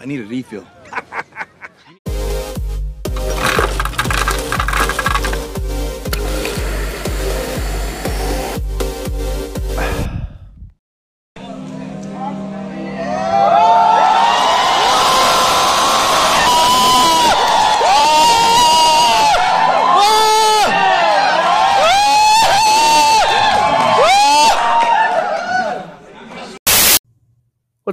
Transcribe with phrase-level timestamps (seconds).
[0.00, 0.66] I need a refill.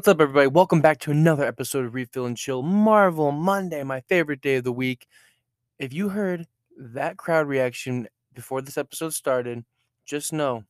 [0.08, 0.48] What's up, everybody?
[0.48, 4.64] Welcome back to another episode of Refill and Chill Marvel Monday, my favorite day of
[4.64, 5.06] the week.
[5.80, 6.48] If you heard
[6.78, 9.66] that crowd reaction before this episode started,
[10.06, 10.64] just know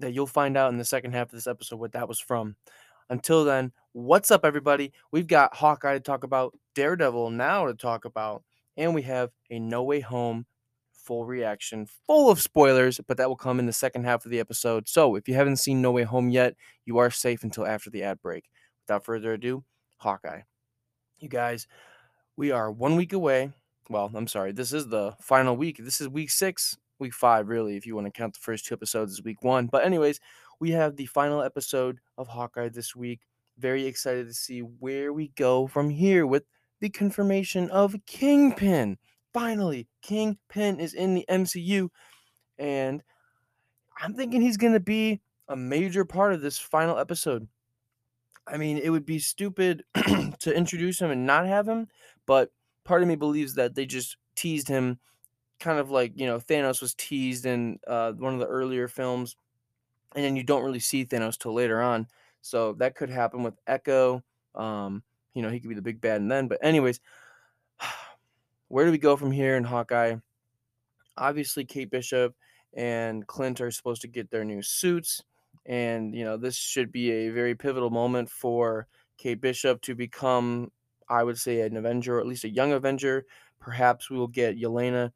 [0.00, 2.56] that you'll find out in the second half of this episode what that was from.
[3.10, 4.92] Until then, what's up, everybody?
[5.12, 8.42] We've got Hawkeye to talk about, Daredevil now to talk about,
[8.76, 10.46] and we have a No Way Home
[11.02, 14.40] full reaction, full of spoilers, but that will come in the second half of the
[14.40, 14.88] episode.
[14.88, 18.02] So if you haven't seen No Way Home yet, you are safe until after the
[18.02, 18.48] ad break.
[18.86, 19.64] Without further ado,
[19.98, 20.42] Hawkeye.
[21.18, 21.66] You guys,
[22.36, 23.52] we are one week away.
[23.88, 25.78] Well, I'm sorry, this is the final week.
[25.78, 28.74] This is week six, week five, really, if you want to count the first two
[28.74, 29.66] episodes as week one.
[29.66, 30.20] But, anyways,
[30.60, 33.20] we have the final episode of Hawkeye this week.
[33.58, 36.44] Very excited to see where we go from here with
[36.80, 38.98] the confirmation of Kingpin
[39.32, 41.88] finally, Kingpin is in the MCU,
[42.58, 43.02] and
[44.00, 47.48] I'm thinking he's going to be a major part of this final episode.
[48.46, 49.84] I mean, it would be stupid
[50.40, 51.88] to introduce him and not have him,
[52.26, 52.50] but
[52.84, 54.98] part of me believes that they just teased him,
[55.60, 59.36] kind of like you know Thanos was teased in uh, one of the earlier films,
[60.14, 62.06] and then you don't really see Thanos till later on.
[62.40, 64.22] So that could happen with Echo.
[64.54, 65.02] Um,
[65.34, 66.48] you know, he could be the big bad and then.
[66.48, 67.00] But anyways,
[68.72, 70.16] where do we go from here in Hawkeye?
[71.18, 72.34] Obviously, Kate Bishop
[72.72, 75.22] and Clint are supposed to get their new suits.
[75.66, 78.86] And, you know, this should be a very pivotal moment for
[79.18, 80.72] Kate Bishop to become,
[81.06, 83.26] I would say, an Avenger, or at least a young Avenger.
[83.60, 85.12] Perhaps we will get Yelena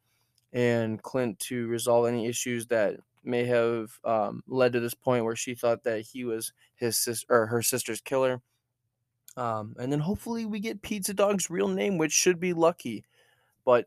[0.53, 5.35] and Clint to resolve any issues that may have um, led to this point where
[5.35, 8.43] she thought that he was his sister or her sister's killer.
[9.39, 13.03] Um, and then hopefully we get Pizza Dog's real name, which should be Lucky.
[13.67, 13.87] But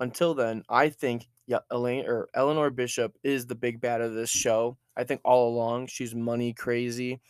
[0.00, 4.30] until then, I think yeah, Elaine or Eleanor Bishop is the big bad of this
[4.30, 4.78] show.
[4.96, 7.20] I think all along she's money crazy.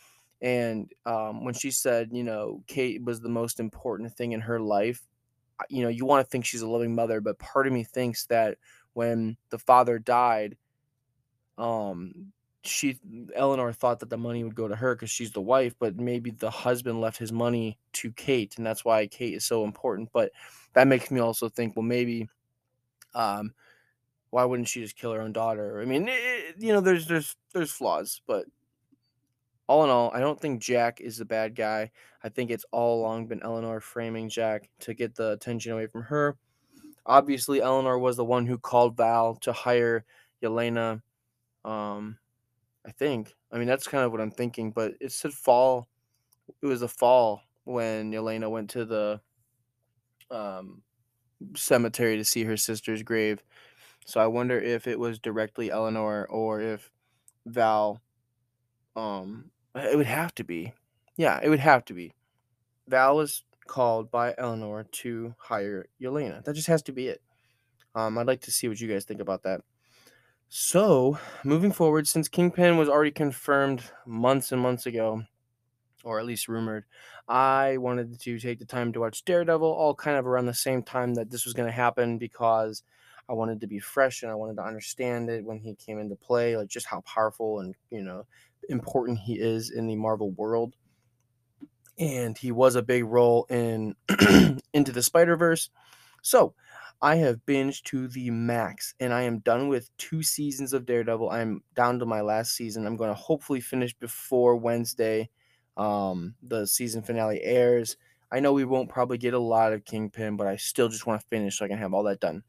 [0.41, 4.59] And um, when she said, you know, Kate was the most important thing in her
[4.59, 5.01] life,
[5.69, 8.25] you know, you want to think she's a loving mother, but part of me thinks
[8.27, 8.57] that
[8.93, 10.57] when the father died,
[11.57, 12.31] um,
[12.63, 12.99] she
[13.35, 16.31] Eleanor thought that the money would go to her because she's the wife, but maybe
[16.31, 20.09] the husband left his money to Kate, and that's why Kate is so important.
[20.13, 20.31] But
[20.77, 22.29] that makes me also think, well, maybe,
[23.15, 23.51] um,
[24.29, 25.81] why wouldn't she just kill her own daughter?
[25.81, 28.45] I mean, it, you know, there's there's there's flaws, but
[29.65, 31.89] all in all, I don't think Jack is the bad guy.
[32.23, 36.03] I think it's all along been Eleanor framing Jack to get the attention away from
[36.03, 36.37] her.
[37.07, 40.05] Obviously, Eleanor was the one who called Val to hire
[40.43, 41.01] Yelena.
[41.65, 42.19] Um,
[42.85, 43.33] I think.
[43.51, 45.87] I mean, that's kind of what I'm thinking, but it said fall.
[46.61, 49.19] It was a fall when Yelena went to the
[50.31, 50.81] um,
[51.55, 53.43] cemetery to see her sister's grave.
[54.05, 56.91] So I wonder if it was directly Eleanor or if
[57.45, 58.01] Val.
[58.95, 60.73] Um, it would have to be.
[61.17, 62.13] Yeah, it would have to be.
[62.87, 66.43] Val was called by Eleanor to hire Yelena.
[66.43, 67.21] That just has to be it.
[67.93, 69.61] Um, I'd like to see what you guys think about that.
[70.49, 75.23] So, moving forward, since Kingpin was already confirmed months and months ago,
[76.07, 76.85] or at least rumored,
[77.27, 80.81] I wanted to take the time to watch Daredevil all kind of around the same
[80.81, 82.83] time that this was going to happen because
[83.29, 86.15] I wanted to be fresh and I wanted to understand it when he came into
[86.15, 88.25] play, like just how powerful and, you know,
[88.69, 90.75] important he is in the Marvel world.
[91.99, 93.95] And he was a big role in
[94.73, 95.69] Into the Spider-Verse.
[96.21, 96.53] So,
[97.01, 101.29] I have binged to the max and I am done with two seasons of Daredevil.
[101.29, 102.87] I'm down to my last season.
[102.87, 105.29] I'm going to hopefully finish before Wednesday.
[105.77, 107.95] Um, the season finale airs.
[108.31, 111.21] I know we won't probably get a lot of Kingpin, but I still just want
[111.21, 112.43] to finish so I can have all that done.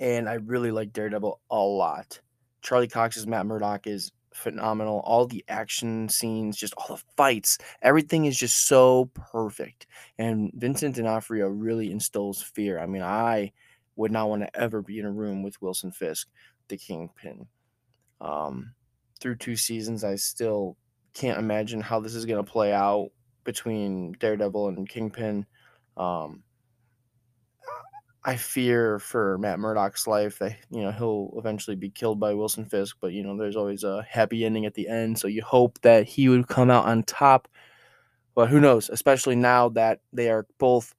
[0.00, 2.20] And I really like Daredevil a lot.
[2.62, 5.00] Charlie Cox's Matt Murdock is phenomenal.
[5.04, 9.86] All the action scenes, just all the fights, everything is just so perfect.
[10.18, 12.78] And Vincent D'Onofrio really instills fear.
[12.78, 13.52] I mean, I
[13.96, 16.28] would not want to ever be in a room with Wilson Fisk,
[16.68, 17.46] the Kingpin.
[18.20, 18.72] Um,
[19.20, 20.76] through two seasons, I still
[21.18, 23.10] can't imagine how this is going to play out
[23.44, 25.46] between Daredevil and Kingpin.
[25.96, 26.44] Um,
[28.24, 32.64] I fear for Matt Murdock's life that you know he'll eventually be killed by Wilson
[32.64, 35.80] Fisk, but you know there's always a happy ending at the end, so you hope
[35.80, 37.48] that he would come out on top.
[38.34, 38.88] But who knows?
[38.88, 40.94] Especially now that they are both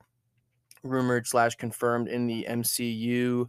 [0.83, 3.48] rumored slash confirmed in the MCU.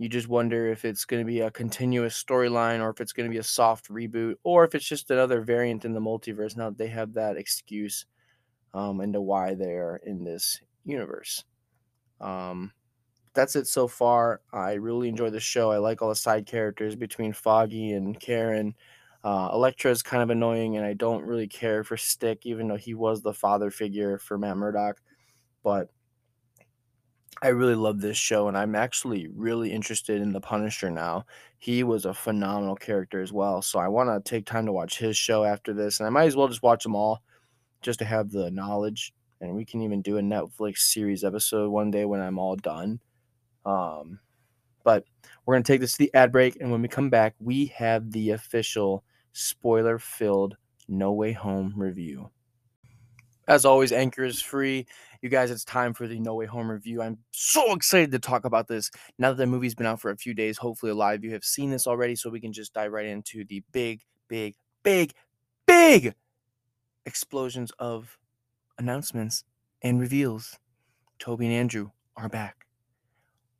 [0.00, 3.28] You just wonder if it's going to be a continuous storyline or if it's going
[3.28, 6.56] to be a soft reboot or if it's just another variant in the multiverse.
[6.56, 8.06] Now that they have that excuse
[8.72, 11.44] um, into why they're in this universe.
[12.18, 12.72] Um,
[13.34, 14.40] that's it so far.
[14.54, 15.70] I really enjoy the show.
[15.70, 18.74] I like all the side characters between Foggy and Karen.
[19.22, 22.76] Uh, Elektra is kind of annoying, and I don't really care for Stick, even though
[22.76, 24.98] he was the father figure for Matt Murdock.
[25.62, 25.90] But
[27.42, 31.24] I really love this show, and I'm actually really interested in the Punisher now.
[31.58, 34.98] He was a phenomenal character as well, so I want to take time to watch
[34.98, 37.22] his show after this, and I might as well just watch them all,
[37.80, 39.14] just to have the knowledge.
[39.40, 43.00] And we can even do a Netflix series episode one day when I'm all done.
[43.64, 44.18] Um,
[44.84, 45.04] but
[45.46, 48.10] we're gonna take this to the ad break, and when we come back, we have
[48.10, 50.56] the official spoiler-filled
[50.88, 52.30] No Way Home review.
[53.48, 54.86] As always, Anchor is free.
[55.22, 57.02] You guys, it's time for the No Way Home review.
[57.02, 58.90] I'm so excited to talk about this.
[59.18, 61.32] Now that the movie's been out for a few days, hopefully a lot of you
[61.32, 65.12] have seen this already, so we can just dive right into the big, big, big,
[65.66, 66.14] big
[67.06, 68.18] explosions of
[68.78, 69.44] announcements
[69.82, 70.58] and reveals.
[71.18, 72.66] Tobey and Andrew are back.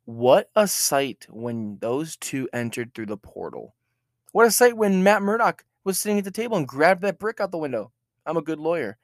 [0.05, 3.75] What a sight when those two entered through the portal.
[4.31, 7.39] What a sight when Matt Murdock was sitting at the table and grabbed that brick
[7.39, 7.91] out the window.
[8.25, 8.97] I'm a good lawyer.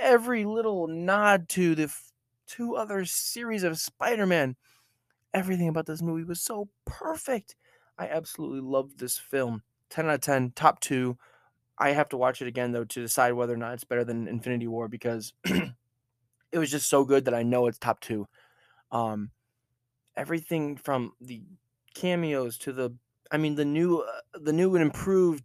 [0.00, 2.12] Every little nod to the f-
[2.46, 4.56] two other series of Spider Man,
[5.32, 7.56] everything about this movie was so perfect.
[7.98, 9.62] I absolutely loved this film.
[9.90, 11.18] 10 out of 10, top two.
[11.78, 14.28] I have to watch it again, though, to decide whether or not it's better than
[14.28, 18.26] Infinity War because it was just so good that I know it's top two.
[18.90, 19.30] Um,
[20.16, 21.42] everything from the
[21.94, 22.90] cameos to the
[23.30, 25.44] I mean the new uh, the new and improved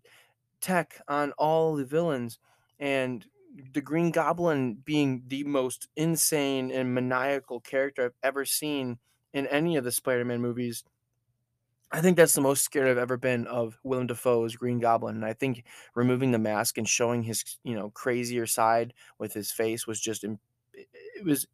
[0.62, 2.39] tech on all the villains
[2.80, 3.25] and
[3.74, 9.00] the Green Goblin being the most insane and maniacal character I've ever seen
[9.33, 10.83] in any of the Spider-Man movies.
[11.92, 15.15] I think that's the most scared I've ever been of Willem Dafoe's Green Goblin.
[15.15, 15.63] And I think
[15.95, 20.24] removing the mask and showing his, you know, crazier side with his face was just
[20.24, 20.38] it
[21.24, 21.48] was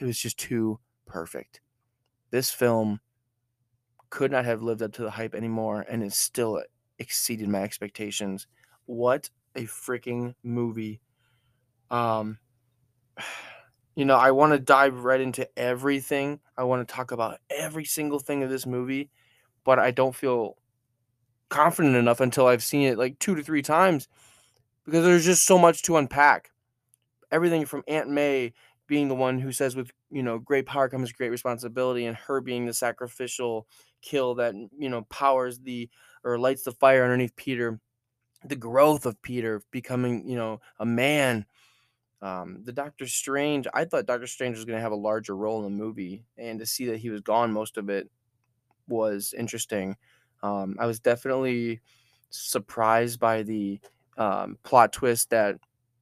[0.00, 1.60] it was just too perfect
[2.30, 3.00] this film
[4.10, 6.62] could not have lived up to the hype anymore and it still
[6.98, 8.46] exceeded my expectations
[8.86, 11.00] what a freaking movie
[11.90, 12.38] um
[13.94, 16.40] you know i want to dive right into everything.
[16.56, 19.10] I want to talk about every single thing of this movie
[19.64, 20.56] but i don't feel
[21.48, 24.08] confident enough until i've seen it like two to three times
[24.88, 26.50] because there's just so much to unpack.
[27.30, 28.54] Everything from aunt may
[28.86, 32.40] being the one who says with you know great power comes great responsibility and her
[32.40, 33.66] being the sacrificial
[34.00, 35.90] kill that you know powers the
[36.24, 37.78] or lights the fire underneath peter
[38.46, 41.44] the growth of peter becoming you know a man
[42.20, 45.58] um, the doctor strange i thought doctor strange was going to have a larger role
[45.58, 48.10] in the movie and to see that he was gone most of it
[48.88, 49.96] was interesting
[50.42, 51.80] um, i was definitely
[52.30, 53.80] surprised by the
[54.16, 55.56] um, plot twist that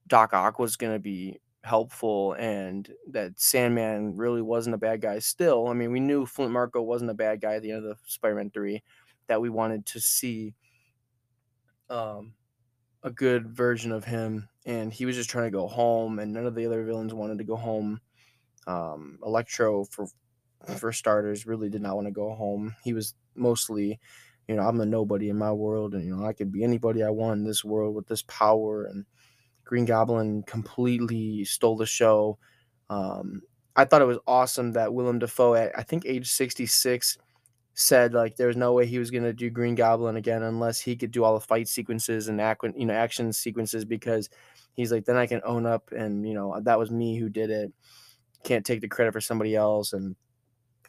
[0.06, 5.18] doc ock was going to be helpful and that Sandman really wasn't a bad guy
[5.18, 5.66] still.
[5.66, 7.96] I mean, we knew Flint Marko wasn't a bad guy at the end of the
[8.06, 8.80] Spider-Man 3
[9.26, 10.54] that we wanted to see
[11.90, 12.34] um
[13.02, 16.46] a good version of him and he was just trying to go home and none
[16.46, 18.00] of the other villains wanted to go home.
[18.66, 20.08] Um Electro for
[20.78, 22.76] for starters really did not want to go home.
[22.84, 24.00] He was mostly
[24.48, 27.02] you know, I'm a nobody in my world and you know, I could be anybody
[27.02, 29.06] I want in this world with this power and
[29.64, 32.38] Green Goblin completely stole the show.
[32.90, 33.42] Um,
[33.76, 37.18] I thought it was awesome that Willem Dafoe, at I think age 66,
[37.78, 40.96] said like there was no way he was gonna do Green Goblin again unless he
[40.96, 44.30] could do all the fight sequences and act, you know, action sequences because
[44.72, 47.50] he's like then I can own up and you know that was me who did
[47.50, 47.72] it.
[48.44, 49.92] Can't take the credit for somebody else.
[49.92, 50.16] And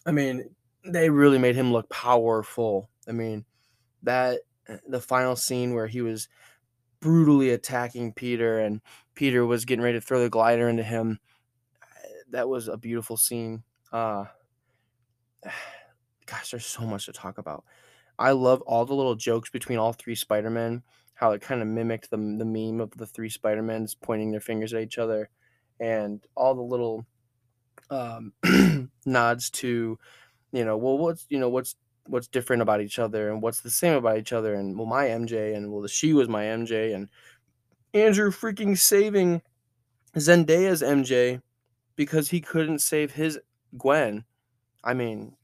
[0.05, 0.49] I mean,
[0.85, 2.89] they really made him look powerful.
[3.07, 3.43] I mean,
[4.03, 4.39] that
[4.87, 6.29] the final scene where he was
[7.01, 8.81] brutally attacking Peter, and
[9.13, 11.19] Peter was getting ready to throw the glider into him.
[12.29, 13.63] That was a beautiful scene.
[13.91, 14.25] Uh,
[16.27, 17.63] gosh, there's so much to talk about.
[18.19, 20.83] I love all the little jokes between all three Spider-Men,
[21.15, 24.73] how it kind of mimicked the, the meme of the three Spider-Mens pointing their fingers
[24.73, 25.29] at each other,
[25.79, 27.05] and all the little
[27.89, 28.33] um,
[29.05, 29.97] nods to,
[30.51, 31.75] you know, well, what's, you know, what's
[32.09, 35.07] what's different about each other and what's the same about each other and well my
[35.07, 37.09] MJ and well the she was my MJ and
[37.93, 39.41] Andrew freaking saving
[40.15, 41.41] Zendaya's MJ
[41.95, 43.39] because he couldn't save his
[43.77, 44.23] Gwen.
[44.83, 45.35] I mean,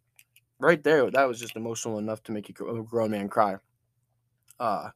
[0.63, 3.57] right there, that was just emotional enough to make a grown man cry.
[4.59, 4.89] Uh,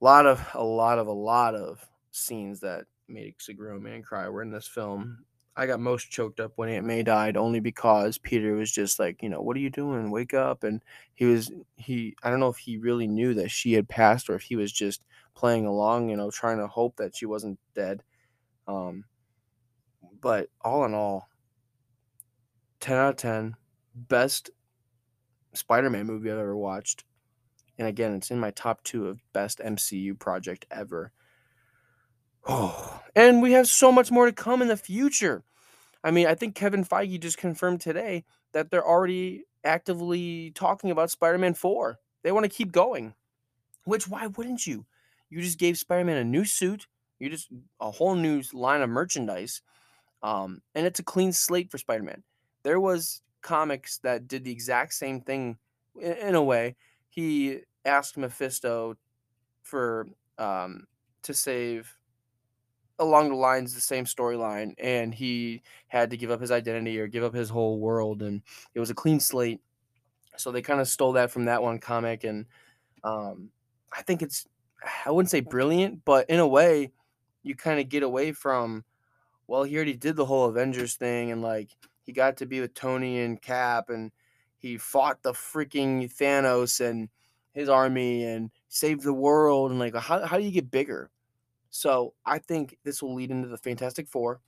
[0.00, 4.02] a lot of, a lot of, a lot of scenes that makes a grown man
[4.02, 5.24] cry were in this film.
[5.56, 9.22] I got most choked up when Aunt May died only because Peter was just like,
[9.22, 10.10] you know, what are you doing?
[10.10, 10.64] Wake up.
[10.64, 10.82] And
[11.14, 14.34] he was, he, I don't know if he really knew that she had passed or
[14.34, 15.02] if he was just
[15.34, 18.02] playing along, you know, trying to hope that she wasn't dead.
[18.68, 19.04] Um,
[20.20, 21.28] but all in all,
[22.80, 23.56] 10 out of 10,
[23.94, 24.50] best
[25.56, 27.04] Spider Man movie I've ever watched.
[27.78, 31.12] And again, it's in my top two of best MCU project ever.
[32.48, 35.42] Oh, and we have so much more to come in the future.
[36.04, 41.10] I mean, I think Kevin Feige just confirmed today that they're already actively talking about
[41.10, 41.98] Spider Man 4.
[42.22, 43.14] They want to keep going.
[43.84, 44.86] Which, why wouldn't you?
[45.28, 46.86] You just gave Spider Man a new suit,
[47.18, 47.48] you just
[47.80, 49.62] a whole new line of merchandise.
[50.22, 52.22] Um, and it's a clean slate for Spider Man.
[52.62, 55.56] There was comics that did the exact same thing
[56.00, 56.74] in, a way.
[57.08, 58.96] He asked Mephisto
[59.62, 60.84] for um,
[61.22, 61.96] to save
[62.98, 67.06] along the lines the same storyline and he had to give up his identity or
[67.06, 68.40] give up his whole world and
[68.74, 69.60] it was a clean slate
[70.36, 72.46] so they kind of stole that from that one comic and
[73.04, 73.50] um,
[73.92, 74.46] i think it's
[75.04, 76.90] i wouldn't say brilliant but in a way
[77.42, 78.82] you kind of get away from
[79.46, 81.68] well he already did the whole avengers thing and like
[82.06, 84.12] he got to be with tony and cap and
[84.56, 87.08] he fought the freaking thanos and
[87.52, 91.10] his army and saved the world and like how, how do you get bigger
[91.76, 94.40] so I think this will lead into the Fantastic Four.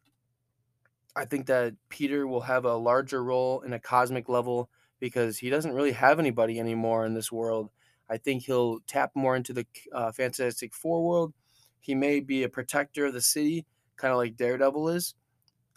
[1.15, 5.50] I think that Peter will have a larger role in a cosmic level because he
[5.50, 7.69] doesn't really have anybody anymore in this world.
[8.09, 11.35] I think he'll tap more into the uh, Fantastic Four world.
[11.81, 15.15] He may be a protector of the city, kind of like Daredevil is.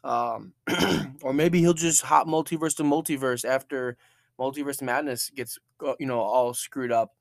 [0.04, 0.54] Um,
[1.22, 3.98] or maybe he'll just hop multiverse to multiverse after
[4.40, 7.14] Multiverse Madness gets, uh, you know, all screwed up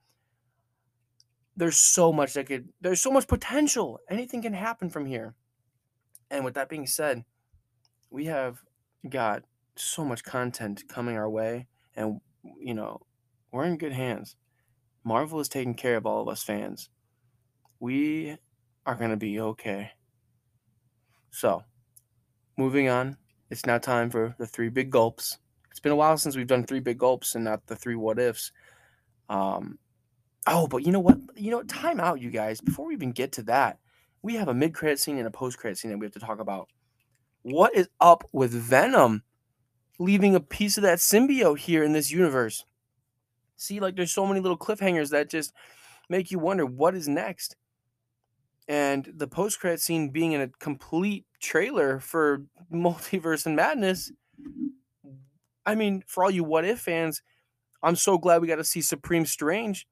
[1.61, 4.01] there's so much that could there's so much potential.
[4.09, 5.35] Anything can happen from here.
[6.31, 7.25] And with that being said,
[8.09, 8.63] we have
[9.09, 9.45] got
[9.77, 12.21] so much content coming our way and
[12.59, 13.01] you know,
[13.53, 14.37] we're in good hands.
[15.05, 16.89] Marvel is taking care of all of us fans.
[17.79, 18.39] We
[18.87, 19.93] are going to be okay.
[21.31, 21.65] So,
[22.61, 23.17] moving on,
[23.51, 25.39] it's now time for the three big gulps.
[25.71, 28.19] It's been a while since we've done three big gulps and not the three what
[28.19, 28.53] ifs.
[29.29, 29.79] Um,
[30.47, 31.19] Oh, but you know what?
[31.37, 32.61] You know, time out, you guys.
[32.61, 33.79] Before we even get to that,
[34.23, 36.21] we have a mid credit scene and a post credit scene that we have to
[36.21, 36.69] talk about.
[37.43, 39.23] What is up with Venom
[39.99, 42.65] leaving a piece of that symbiote here in this universe?
[43.57, 45.53] See, like there's so many little cliffhangers that just
[46.09, 47.57] make you wonder what is next.
[48.69, 54.13] And the post credit scene being in a complete trailer for Multiverse and Madness.
[55.67, 57.23] I mean, for all you what if fans,
[57.83, 59.87] I'm so glad we got to see Supreme Strange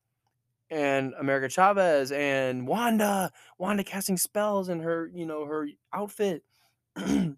[0.70, 6.42] and America Chavez and Wanda, Wanda casting spells in her, you know, her outfit.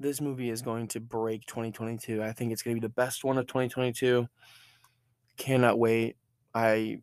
[0.00, 2.22] this movie is going to break 2022.
[2.22, 4.26] I think it's going to be the best one of 2022.
[5.36, 6.16] Cannot wait.
[6.54, 7.02] I,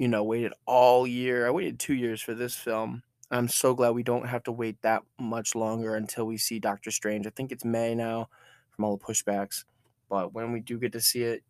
[0.00, 1.46] you know, waited all year.
[1.46, 3.02] I waited two years for this film.
[3.30, 6.90] I'm so glad we don't have to wait that much longer until we see Doctor
[6.90, 7.26] Strange.
[7.26, 8.30] I think it's May now
[8.70, 9.64] from all the pushbacks.
[10.08, 11.42] But when we do get to see it,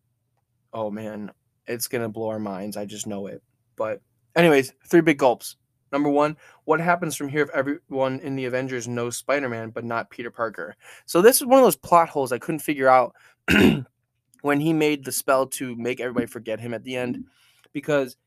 [0.73, 1.31] oh man,
[1.65, 2.75] it's gonna blow our minds.
[2.75, 3.41] I just know it.
[3.77, 4.01] But
[4.35, 5.55] anyways, three big gulps.
[5.93, 10.09] Number one, what happens from here if everyone in the Avengers knows Spider-Man but not
[10.09, 10.75] Peter Parker?
[11.05, 13.13] So this is one of those plot holes I couldn't figure out
[14.41, 17.23] when he made the spell to make everybody forget him at the end,
[17.71, 18.17] because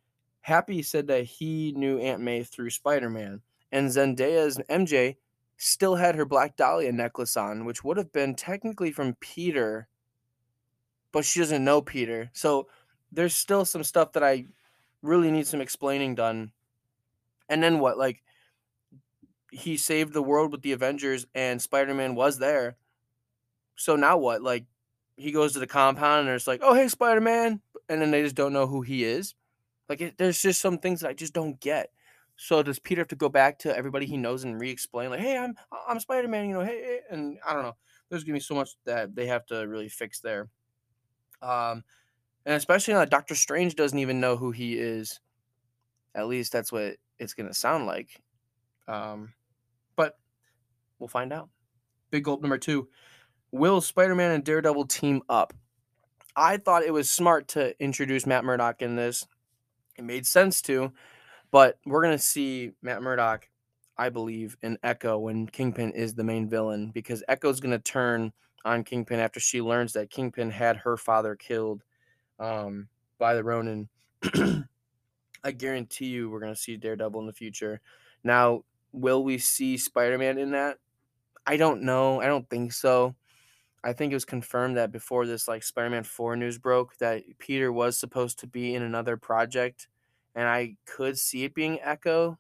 [0.44, 3.40] Happy said that he knew Aunt May through Spider-Man,
[3.72, 5.16] and Zendaya's MJ
[5.56, 9.88] still had her Black Dahlia necklace on, which would have been technically from Peter,
[11.12, 12.28] but she doesn't know Peter.
[12.34, 12.68] So
[13.10, 14.44] there's still some stuff that I
[15.00, 16.52] really need some explaining done.
[17.48, 17.96] And then what?
[17.96, 18.22] Like
[19.50, 22.76] he saved the world with the Avengers and Spider-Man was there.
[23.76, 24.42] So now what?
[24.42, 24.66] Like
[25.16, 28.34] he goes to the compound and it's like, "Oh, hey Spider-Man." And then they just
[28.34, 29.34] don't know who he is.
[29.88, 31.91] Like it, there's just some things that I just don't get.
[32.37, 35.38] So does Peter have to go back to everybody he knows and re-explain like, "Hey,
[35.38, 35.55] I'm
[35.88, 37.76] I'm Spider-Man, you know, hey, and I don't know.
[38.09, 40.49] There's to be so much that they have to really fix there.
[41.43, 41.85] Um
[42.47, 45.21] and especially now Doctor Strange doesn't even know who he is.
[46.14, 48.21] At least that's what it's gonna sound like.
[48.87, 49.33] Um,
[49.97, 50.19] but
[50.99, 51.49] we'll find out.
[52.11, 52.88] Big gulp number two.
[53.50, 55.55] Will Spider-Man and Daredevil team up?
[56.37, 59.26] I thought it was smart to introduce Matt Murdock in this.
[59.96, 60.92] It made sense to,
[61.50, 63.48] but we're gonna see Matt Murdock,
[63.96, 68.32] I believe, in Echo when Kingpin is the main villain because Echo's gonna turn
[68.64, 71.82] on Kingpin after she learns that Kingpin had her father killed
[72.38, 73.88] um, by the Ronin.
[75.44, 77.80] I guarantee you we're to see Daredevil in the future.
[78.24, 80.78] Now, will we see Spider-Man in that?
[81.46, 82.20] I don't know.
[82.20, 83.14] I don't think so.
[83.85, 87.71] I think it was confirmed that before this like Spider-Man 4 news broke that Peter
[87.71, 89.88] was supposed to be in another project
[90.35, 92.38] and I could see it being Echo,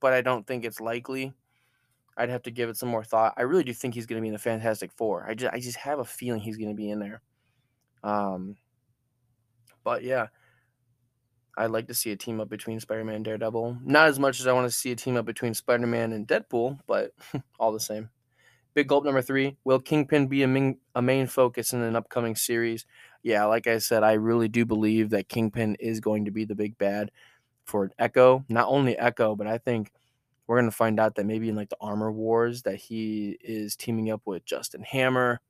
[0.00, 1.34] but I don't think it's likely.
[2.16, 3.34] I'd have to give it some more thought.
[3.36, 5.26] I really do think he's going to be in the Fantastic Four.
[5.28, 7.20] I just I just have a feeling he's going to be in there.
[8.02, 8.56] Um
[9.84, 10.28] but yeah,
[11.56, 13.78] I'd like to see a team up between Spider-Man and Daredevil.
[13.84, 16.78] Not as much as I want to see a team up between Spider-Man and Deadpool,
[16.86, 17.12] but
[17.58, 18.08] all the same.
[18.78, 19.56] Big gulp number three.
[19.64, 22.86] Will Kingpin be a main, a main focus in an upcoming series?
[23.24, 26.54] Yeah, like I said, I really do believe that Kingpin is going to be the
[26.54, 27.10] big bad
[27.64, 28.44] for Echo.
[28.48, 29.90] Not only Echo, but I think
[30.46, 33.74] we're going to find out that maybe in like the Armor Wars that he is
[33.74, 35.40] teaming up with Justin Hammer.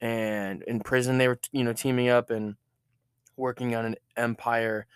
[0.00, 2.54] And in prison, they were, you know, teaming up and
[3.36, 4.86] working on an empire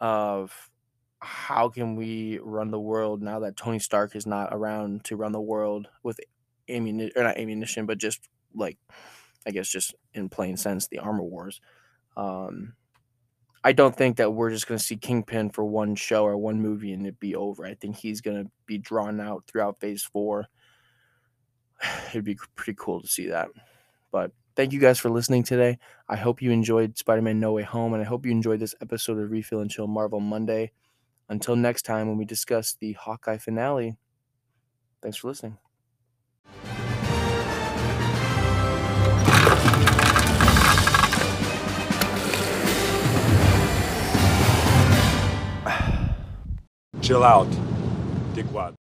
[0.00, 0.70] of
[1.18, 5.32] how can we run the world now that Tony Stark is not around to run
[5.32, 6.20] the world with
[6.68, 8.78] ammunition or not ammunition, but just like
[9.46, 11.60] I guess just in plain sense, the armor wars.
[12.16, 12.74] Um,
[13.64, 16.60] I don't think that we're just going to see Kingpin for one show or one
[16.60, 17.64] movie and it be over.
[17.64, 20.46] I think he's going to be drawn out throughout Phase Four.
[22.10, 23.48] It'd be pretty cool to see that.
[24.10, 25.78] But thank you guys for listening today.
[26.08, 28.74] I hope you enjoyed Spider Man No Way Home, and I hope you enjoyed this
[28.82, 30.72] episode of Refill and Chill Marvel Monday.
[31.28, 33.96] Until next time, when we discuss the Hawkeye finale,
[35.00, 35.61] thanks for listening.
[47.02, 47.48] Chill out,
[48.32, 48.70] dickwad.